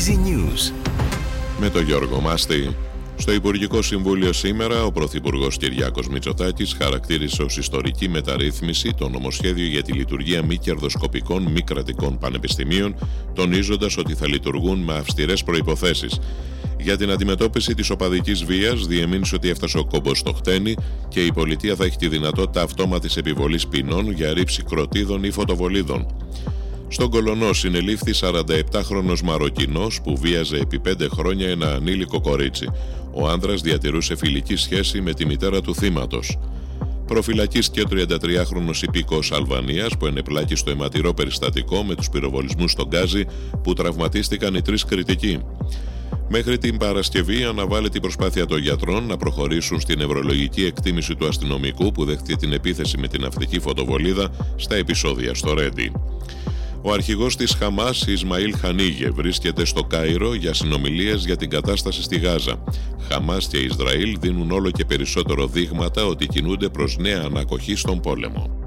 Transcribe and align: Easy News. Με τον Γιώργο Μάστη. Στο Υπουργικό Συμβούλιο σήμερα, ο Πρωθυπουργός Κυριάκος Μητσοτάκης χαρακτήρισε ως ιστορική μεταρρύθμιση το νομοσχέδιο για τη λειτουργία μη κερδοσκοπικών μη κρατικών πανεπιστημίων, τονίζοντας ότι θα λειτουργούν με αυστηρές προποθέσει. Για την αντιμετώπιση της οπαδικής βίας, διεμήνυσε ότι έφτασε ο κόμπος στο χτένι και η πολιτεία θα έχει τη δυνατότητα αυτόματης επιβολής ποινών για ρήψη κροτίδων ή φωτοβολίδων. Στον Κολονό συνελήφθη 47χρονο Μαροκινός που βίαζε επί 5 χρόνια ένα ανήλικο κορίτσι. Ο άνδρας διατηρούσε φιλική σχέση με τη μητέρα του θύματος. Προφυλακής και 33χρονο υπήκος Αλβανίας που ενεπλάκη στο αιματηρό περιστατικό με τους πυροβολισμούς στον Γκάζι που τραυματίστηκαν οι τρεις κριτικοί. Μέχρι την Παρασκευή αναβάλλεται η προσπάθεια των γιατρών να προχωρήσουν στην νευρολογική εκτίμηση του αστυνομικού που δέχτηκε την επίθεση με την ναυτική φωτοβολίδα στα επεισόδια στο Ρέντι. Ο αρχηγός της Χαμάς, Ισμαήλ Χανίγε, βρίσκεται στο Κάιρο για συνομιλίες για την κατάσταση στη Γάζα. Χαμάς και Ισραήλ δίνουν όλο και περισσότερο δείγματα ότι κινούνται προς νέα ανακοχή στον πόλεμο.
Easy 0.00 0.12
News. 0.12 0.72
Με 1.60 1.70
τον 1.70 1.84
Γιώργο 1.84 2.20
Μάστη. 2.20 2.76
Στο 3.16 3.32
Υπουργικό 3.32 3.82
Συμβούλιο 3.82 4.32
σήμερα, 4.32 4.84
ο 4.84 4.92
Πρωθυπουργός 4.92 5.56
Κυριάκος 5.56 6.08
Μητσοτάκης 6.08 6.76
χαρακτήρισε 6.78 7.42
ως 7.42 7.56
ιστορική 7.56 8.08
μεταρρύθμιση 8.08 8.94
το 8.96 9.08
νομοσχέδιο 9.08 9.66
για 9.66 9.82
τη 9.82 9.92
λειτουργία 9.92 10.44
μη 10.44 10.56
κερδοσκοπικών 10.56 11.42
μη 11.42 11.60
κρατικών 11.60 12.18
πανεπιστημίων, 12.18 12.94
τονίζοντας 13.34 13.96
ότι 13.96 14.14
θα 14.14 14.28
λειτουργούν 14.28 14.78
με 14.78 14.94
αυστηρές 14.94 15.44
προποθέσει. 15.44 16.06
Για 16.78 16.96
την 16.96 17.10
αντιμετώπιση 17.10 17.74
της 17.74 17.90
οπαδικής 17.90 18.44
βίας, 18.44 18.86
διεμήνυσε 18.86 19.34
ότι 19.34 19.48
έφτασε 19.48 19.78
ο 19.78 19.84
κόμπος 19.84 20.18
στο 20.18 20.32
χτένι 20.32 20.74
και 21.08 21.24
η 21.24 21.32
πολιτεία 21.32 21.74
θα 21.74 21.84
έχει 21.84 21.96
τη 21.96 22.08
δυνατότητα 22.08 22.62
αυτόματης 22.62 23.16
επιβολής 23.16 23.66
ποινών 23.66 24.12
για 24.12 24.32
ρήψη 24.32 24.62
κροτίδων 24.62 25.24
ή 25.24 25.30
φωτοβολίδων. 25.30 26.06
Στον 26.92 27.10
Κολονό 27.10 27.52
συνελήφθη 27.52 28.12
47χρονο 28.20 29.20
Μαροκινός 29.24 30.00
που 30.02 30.16
βίαζε 30.16 30.56
επί 30.56 30.80
5 30.86 31.06
χρόνια 31.10 31.48
ένα 31.48 31.72
ανήλικο 31.74 32.20
κορίτσι. 32.20 32.68
Ο 33.12 33.28
άνδρας 33.28 33.60
διατηρούσε 33.60 34.16
φιλική 34.16 34.56
σχέση 34.56 35.00
με 35.00 35.12
τη 35.12 35.26
μητέρα 35.26 35.60
του 35.60 35.74
θύματος. 35.74 36.38
Προφυλακής 37.06 37.70
και 37.70 37.84
33χρονο 37.90 38.82
υπήκος 38.82 39.32
Αλβανίας 39.32 39.96
που 39.96 40.06
ενεπλάκη 40.06 40.54
στο 40.54 40.70
αιματηρό 40.70 41.14
περιστατικό 41.14 41.82
με 41.82 41.94
τους 41.94 42.08
πυροβολισμούς 42.08 42.70
στον 42.70 42.86
Γκάζι 42.88 43.24
που 43.62 43.72
τραυματίστηκαν 43.72 44.54
οι 44.54 44.62
τρεις 44.62 44.84
κριτικοί. 44.84 45.38
Μέχρι 46.28 46.58
την 46.58 46.76
Παρασκευή 46.76 47.44
αναβάλλεται 47.44 47.98
η 47.98 48.00
προσπάθεια 48.00 48.46
των 48.46 48.58
γιατρών 48.58 49.06
να 49.06 49.16
προχωρήσουν 49.16 49.80
στην 49.80 49.98
νευρολογική 49.98 50.64
εκτίμηση 50.64 51.14
του 51.14 51.26
αστυνομικού 51.26 51.92
που 51.92 52.04
δέχτηκε 52.04 52.36
την 52.36 52.52
επίθεση 52.52 52.98
με 52.98 53.08
την 53.08 53.20
ναυτική 53.20 53.60
φωτοβολίδα 53.60 54.30
στα 54.56 54.74
επεισόδια 54.74 55.34
στο 55.34 55.54
Ρέντι. 55.54 55.92
Ο 56.82 56.92
αρχηγός 56.92 57.36
της 57.36 57.54
Χαμάς, 57.54 58.06
Ισμαήλ 58.06 58.56
Χανίγε, 58.56 59.10
βρίσκεται 59.10 59.64
στο 59.64 59.84
Κάιρο 59.84 60.34
για 60.34 60.54
συνομιλίες 60.54 61.24
για 61.24 61.36
την 61.36 61.50
κατάσταση 61.50 62.02
στη 62.02 62.18
Γάζα. 62.18 62.64
Χαμάς 63.08 63.48
και 63.48 63.58
Ισραήλ 63.58 64.16
δίνουν 64.20 64.50
όλο 64.50 64.70
και 64.70 64.84
περισσότερο 64.84 65.46
δείγματα 65.46 66.04
ότι 66.04 66.26
κινούνται 66.26 66.68
προς 66.68 66.96
νέα 66.96 67.22
ανακοχή 67.22 67.74
στον 67.74 68.00
πόλεμο. 68.00 68.59